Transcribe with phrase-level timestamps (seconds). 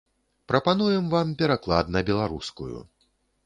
[0.51, 2.75] Прапануем вам пераклад на беларускую.